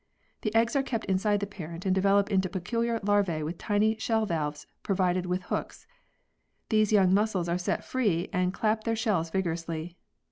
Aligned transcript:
The 0.41 0.55
eggs 0.55 0.75
are 0.75 0.81
kept 0.81 1.05
inside 1.05 1.41
the 1.41 1.45
parent 1.45 1.85
and 1.85 1.93
develop 1.93 2.31
into 2.31 2.49
peculiar 2.49 2.99
larvae 3.03 3.43
with 3.43 3.59
tiny 3.59 3.99
shell 3.99 4.25
valves 4.25 4.65
provided 4.81 5.27
with 5.27 5.43
hooks. 5.43 5.85
These 6.69 6.91
young 6.91 7.13
mussels 7.13 7.47
are 7.47 7.59
set 7.59 7.85
free 7.85 8.27
and 8.33 8.51
clap 8.51 8.83
their 8.83 8.95
shells 8.95 9.29
vigorously. 9.29 9.95